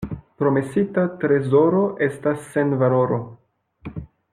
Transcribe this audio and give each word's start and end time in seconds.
Promesita 0.43 1.03
trezoro 1.25 1.83
estas 2.09 2.51
sen 2.57 2.77
valoro. 2.85 3.23